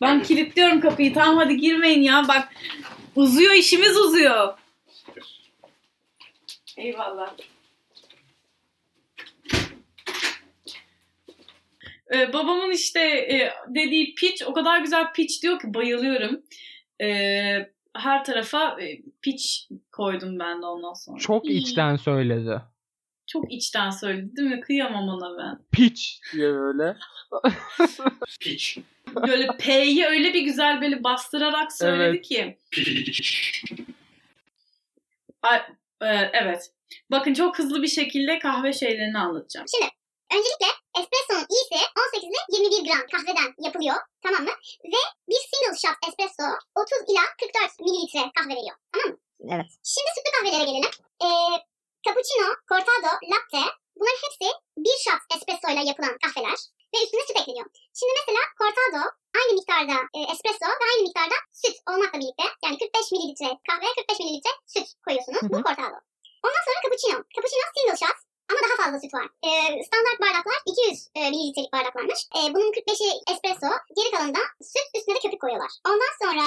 [0.00, 1.14] Ben kilitliyorum kapıyı.
[1.14, 2.24] Tamam hadi girmeyin ya.
[2.28, 2.48] Bak
[3.16, 4.58] uzuyor işimiz uzuyor.
[6.76, 7.34] Eyvallah.
[12.14, 16.42] Ee, babamın işte e, dediği pitch o kadar güzel pitch diyor ki bayılıyorum.
[17.00, 19.44] Ee, her tarafa e, pitch
[19.92, 21.18] koydum ben de ondan sonra.
[21.18, 21.58] Çok İyi.
[21.58, 22.60] içten söyledi.
[23.26, 24.60] Çok içten söyledi değil mi?
[24.60, 25.58] Kıyamam ona ben.
[25.72, 26.96] Pitch diye böyle.
[28.40, 28.78] pitch.
[29.26, 32.24] Böyle P'yi öyle bir güzel böyle bastırarak söyledi evet.
[32.24, 32.58] ki.
[35.42, 35.58] Ay,
[36.00, 36.70] e, evet.
[37.10, 39.66] Bakın çok hızlı bir şekilde kahve şeylerini anlatacağım.
[39.76, 39.92] Şimdi
[40.34, 43.96] öncelikle espresso'nun iyisi 18 ile 21 gram kahveden yapılıyor.
[44.24, 44.54] Tamam mı?
[44.92, 48.76] Ve bir single shot espresso 30 ila 44 mililitre kahve veriyor.
[48.92, 49.16] Tamam mı?
[49.54, 49.68] Evet.
[49.92, 50.92] Şimdi sütlü kahvelere gelelim.
[51.24, 51.28] Ee,
[52.04, 53.62] cappuccino, cortado, latte
[53.96, 54.48] bunların hepsi
[54.84, 56.58] bir shot espresso ile yapılan kahveler
[56.92, 57.66] ve üstüne süt ekleniyor.
[57.98, 59.02] Şimdi mesela cortado
[59.38, 64.18] aynı miktarda e, espresso ve aynı miktarda süt olmakla birlikte yani 45 mililitre kahve 45
[64.20, 65.42] mililitre süt koyuyorsunuz.
[65.52, 65.98] Bu cortado.
[66.46, 67.16] Ondan sonra cappuccino.
[67.34, 68.18] Cappuccino single shot
[68.50, 69.26] ama daha fazla süt var.
[69.46, 72.20] Ee, standart bardaklar 200 e, mililitrelik bardaklarmış.
[72.36, 75.72] Ee, bunun 45'i espresso, geri kalanında süt üstüne de köpük koyuyorlar.
[75.90, 76.46] Ondan sonra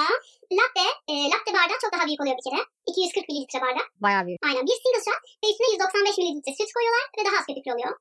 [0.60, 2.62] latte, e, latte bardağı çok daha büyük oluyor bir kere.
[2.88, 3.88] 240 mililitre bardak.
[4.06, 4.40] Bayağı büyük.
[4.48, 7.94] Aynen bir single shot ve üstüne 195 mililitre süt koyuyorlar ve daha az köpüklü oluyor.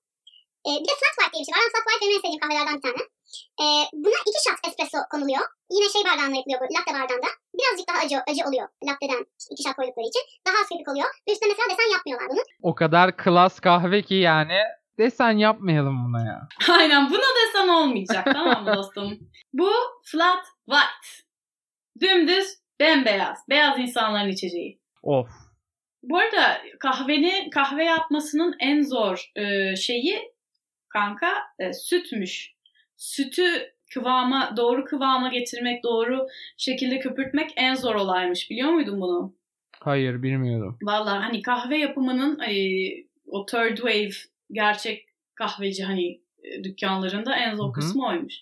[0.66, 1.70] Ee, bir de flat white diye bir şey var.
[1.72, 3.02] flat white benim en sevdiğim kahvelerden bir tane.
[3.62, 3.66] Ee,
[4.04, 5.44] buna iki shot espresso konuluyor.
[5.74, 7.30] Yine şey bardağında yapılıyor bu latte bardağında.
[7.58, 10.24] Birazcık daha acı acı oluyor latte'den iki shot koydukları için.
[10.46, 11.08] Daha köpük oluyor.
[11.24, 12.42] Ve üstüne mesela desen yapmıyorlar bunu.
[12.70, 14.58] O kadar klas kahve ki yani
[14.98, 16.38] desen yapmayalım buna ya.
[16.78, 19.18] Aynen buna desen olmayacak tamam mı dostum?
[19.52, 19.70] Bu
[20.04, 21.08] flat white.
[22.00, 22.46] Dümdüz
[22.80, 23.38] bembeyaz.
[23.48, 24.80] Beyaz insanların içeceği.
[25.02, 25.28] Of.
[26.02, 30.29] Bu arada kahveni kahve yapmasının en zor e, şeyi
[30.90, 32.54] kanka e, sütmüş.
[32.96, 33.44] Sütü
[33.94, 36.26] kıvama doğru kıvama getirmek, doğru
[36.56, 38.50] şekilde köpürtmek en zor olaymış.
[38.50, 39.34] Biliyor muydun bunu?
[39.80, 40.78] Hayır, bilmiyorum.
[40.82, 42.54] Valla hani kahve yapımının e,
[43.26, 44.10] o third wave
[44.52, 47.72] gerçek kahveci hani e, dükkanlarında en zor Hı-hı.
[47.72, 48.34] kısmı oymuş.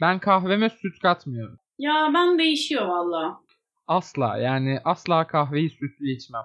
[0.00, 1.58] Ben kahveme süt katmıyorum.
[1.78, 3.40] Ya ben değişiyor valla.
[3.86, 6.44] Asla yani asla kahveyi sütlü içmem.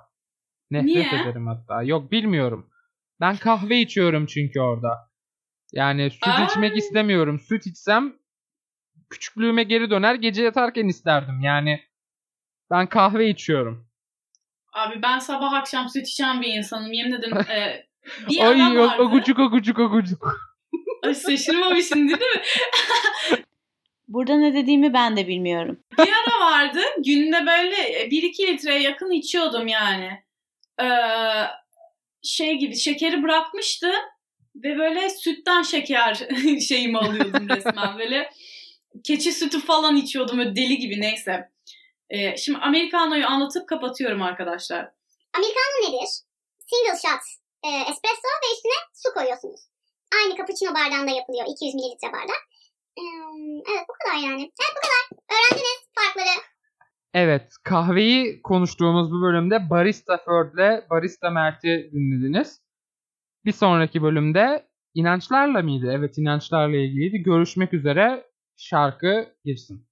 [0.71, 1.21] Nefret Niye?
[1.21, 1.83] ederim hatta.
[1.83, 2.69] Yok bilmiyorum.
[3.21, 5.08] Ben kahve içiyorum çünkü orada.
[5.73, 6.45] Yani süt Aa.
[6.45, 7.39] içmek istemiyorum.
[7.39, 8.13] Süt içsem
[9.09, 11.41] küçüklüğüme geri döner gece yatarken isterdim.
[11.41, 11.79] Yani
[12.71, 13.89] ben kahve içiyorum.
[14.73, 16.91] Abi ben sabah akşam süt içen bir insanım.
[16.91, 17.37] Yemin ederim.
[17.51, 17.85] e,
[18.29, 19.01] bir Ay adam vardı.
[19.01, 20.49] okucuk okucuk okucuk.
[21.03, 22.41] Ay şaşırmamışsın değil mi?
[24.07, 25.79] Burada ne dediğimi ben de bilmiyorum.
[25.97, 26.79] Bir ara vardı.
[27.05, 30.23] Günde böyle 1-2 litreye yakın içiyordum yani.
[30.81, 30.87] Ee,
[32.23, 33.91] şey gibi şekeri bırakmıştı.
[34.55, 36.27] Ve böyle sütten şeker
[36.67, 37.99] şeyimi alıyordum resmen.
[37.99, 38.29] Böyle
[39.03, 41.49] keçi sütü falan içiyordum böyle deli gibi neyse.
[42.09, 44.91] Ee, şimdi Americano'yu anlatıp kapatıyorum arkadaşlar.
[45.33, 46.09] Americano nedir?
[46.69, 47.23] Single shot
[47.63, 49.61] e, espresso ve üstüne su koyuyorsunuz.
[50.17, 51.45] Aynı cappuccino bardağında yapılıyor.
[51.47, 52.41] 200 mililitre bardak.
[52.97, 53.01] Ee,
[53.71, 54.41] evet bu kadar yani.
[54.41, 55.03] Evet bu kadar.
[55.33, 55.69] Öğrendik
[57.13, 62.61] Evet, kahveyi konuştuğumuz bu bölümde Barista Ferd'le Barista Mert'i dinlediniz.
[63.45, 65.91] Bir sonraki bölümde inançlarla mıydı?
[65.91, 67.17] Evet, inançlarla ilgiliydi.
[67.17, 68.23] Görüşmek üzere.
[68.57, 69.87] Şarkı girsin.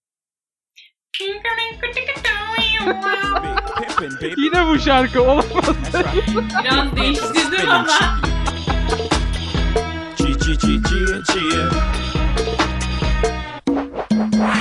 [4.37, 5.45] Yine bu şarkı olamaz.
[6.63, 7.87] Biraz değiştirdim ama.
[10.17, 11.69] Cheer, cheer, cheer, cheer, cheer.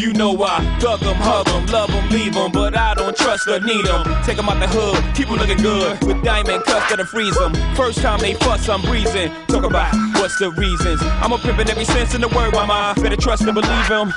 [0.00, 3.48] You know I thug 'em, hug 'em, love 'em, leave 'em, but I don't trust
[3.48, 4.04] or need 'em.
[4.24, 7.52] Take 'em out the hood, keep 'em looking good, with diamond cuffs that'll freeze 'em.
[7.74, 9.32] First time they fuss, I'm breezing.
[9.48, 11.00] Talk about what's the reasons.
[11.22, 12.94] I'm a pimpin' every sense in the word, mama.
[13.00, 14.12] Better trust and believe believe 'em.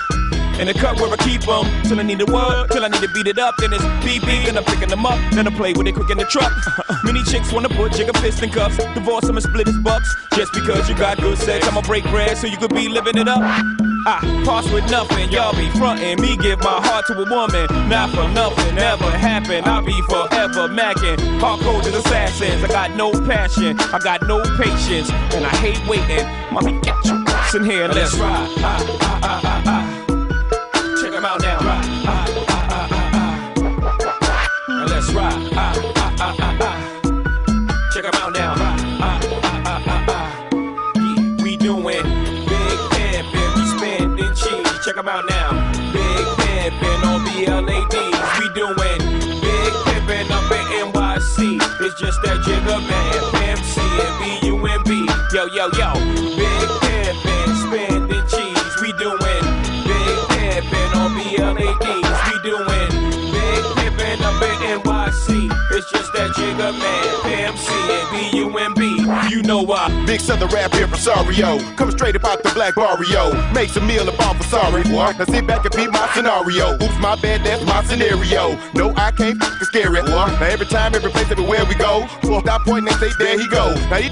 [0.60, 3.02] In the cut where I keep 'em till I need a word, till I need
[3.02, 3.56] to beat it up.
[3.58, 5.18] Then it's beep, and I'm picking 'em up.
[5.32, 6.52] Then I play with it quick in the truck.
[7.06, 10.10] Many chicks wanna put jigger fist in cuffs, divorce 'em and split his bucks.
[10.36, 13.30] Just because you got good sex, I'ma break bread so you could be living it
[13.30, 13.42] up.
[14.06, 16.22] I pass with nothing, y'all be frontin'.
[16.22, 19.68] Me give my heart to a woman, not for nothing, never happen.
[19.68, 21.18] I'll be forever macking.
[21.40, 26.26] Hardcore as assassins, I got no passion, I got no patience, and I hate waiting.
[26.52, 28.50] Mommy, get your ass in here, let's ride.
[28.60, 29.49] Ah, ah, ah,
[45.00, 45.06] cheese.
[45.06, 45.72] Check 'em out now.
[45.94, 48.40] Big pimpin' on BLADs.
[48.40, 49.00] We doing
[49.42, 51.60] big pimpin' up in NYC.
[51.80, 55.08] It's just that jigger man, Pimp C and B-U-M-B.
[55.34, 55.94] Yo, yo, yo.
[56.36, 58.76] Big pimpin', spending cheese.
[58.82, 59.44] We doing
[59.88, 62.20] big pimpin' on BLADs.
[62.28, 62.90] We doing
[63.32, 65.50] big pimpin' up in NYC.
[65.72, 68.79] It's just that jigger man, Pimp C and B-U-M-B.
[69.50, 69.90] Know why.
[70.06, 71.58] Big Southern rap here from Sario.
[71.76, 73.34] Come straight about the black barrio.
[73.52, 75.12] Make some meal about for sorry, boy.
[75.18, 76.76] Now sit back and be my scenario.
[76.76, 78.56] Oops, my bad, that's my scenario.
[78.76, 80.12] No, I can't f- scare it, boy.
[80.38, 83.48] Now every time, every place, everywhere we go, fuck that point, they say, there he
[83.48, 83.74] go.
[83.90, 84.12] Now you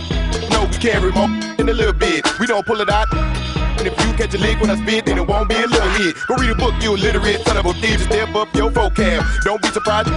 [0.50, 2.26] know we carry more in a little bit.
[2.40, 3.06] We don't pull it out.
[3.14, 5.90] And if you catch a lick when I spit, then it won't be a little
[6.02, 6.16] hit.
[6.28, 7.74] Go read a book, you illiterate son of a.
[7.74, 9.24] Just step up your vocab.
[9.44, 10.10] Don't be surprised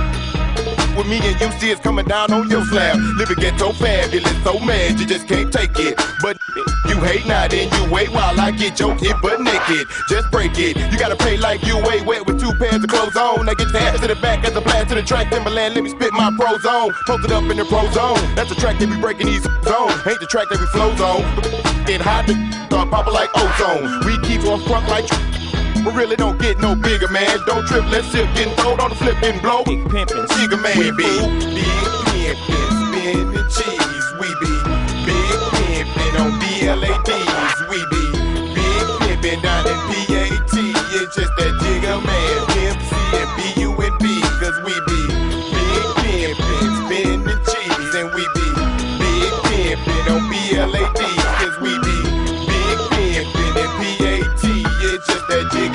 [1.00, 2.96] with me and you see it's coming down on your slab.
[3.16, 5.96] Living ghetto fabulous, so mad you just can't take it.
[6.20, 6.36] But
[6.88, 9.86] you hate now, then you wait while I get your hit butt naked.
[10.08, 10.76] Just break it.
[10.92, 13.46] You gotta pay like you way wet with two pairs of clothes on.
[13.46, 15.30] Now get your ass to the back as a blast to the track.
[15.30, 16.92] Timberland, let me spit my pro zone.
[17.06, 18.20] Post it up in the pro zone.
[18.34, 19.94] That's the track that we breaking these zones.
[20.06, 21.24] Ain't the track that we flow zone.
[21.86, 22.34] Get hot, the
[22.66, 24.04] start popping like ozone.
[24.04, 25.39] We keep on front like.
[25.82, 27.38] But really don't get no bigger, man.
[27.46, 29.64] Don't trip, let's sip, getting throwed on the flip and blow.
[29.64, 34.06] Big pimpin', Jigger man, we be big pimpin', spinning cheese.
[34.20, 34.52] We be
[35.08, 37.58] big pimpin' on BLADs.
[37.70, 38.04] We be
[38.54, 40.52] big pimpin' down in PAT.
[41.00, 42.29] It's just that jigger man,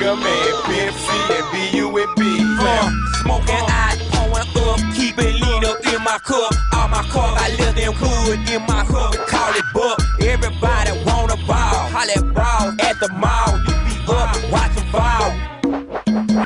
[0.06, 2.22] that jigger man, Pimp C and B-U-N-B.
[2.58, 2.90] Uh,
[3.22, 6.52] smoking I pouring up, keep it lean up in my cup.
[6.74, 9.98] All my cars, I live them hood in my hood, call it buck.
[10.20, 13.58] Everybody wanna ball, holla ball at the mall.
[13.66, 15.34] You be up, watching ball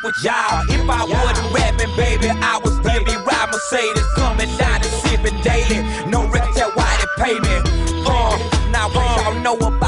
[0.03, 0.65] with y'all.
[0.71, 5.85] If I wasn't rapping, baby, I still be riding Mercedes, coming down and sipping daily.
[6.09, 7.57] No record tell why they pay me.
[8.09, 8.39] Uh,
[8.71, 9.80] now what y'all know about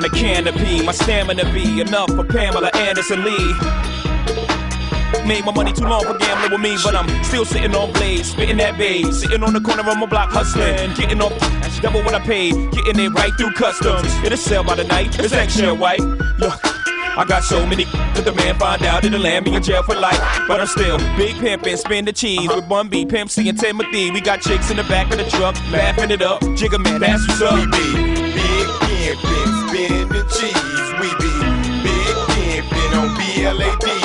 [0.00, 3.52] On the canopy, my stamina be enough for Pamela Anderson Lee.
[5.28, 8.30] Made my money too long for gambling with me, but I'm still sitting on blades,
[8.30, 9.12] spitting that babe.
[9.12, 11.38] Sitting on the corner of my block, hustling, getting off
[11.82, 14.08] double what I paid, getting it right through customs.
[14.24, 16.00] It'll sell by the night, it's extra white.
[16.00, 16.58] Look.
[17.18, 19.96] I got so many that the man find out it'll land me in jail for
[19.96, 20.18] life.
[20.48, 24.10] But I'm still big pimpin', spin the cheese with one B, Pimp C and Timothy.
[24.12, 26.40] We got chicks in the back of the truck, laughing it up.
[26.56, 28.29] Jigger man, that's what's up
[29.16, 30.92] camping, spinning cheese.
[31.00, 31.32] We be
[31.82, 33.99] big camping on BLAD.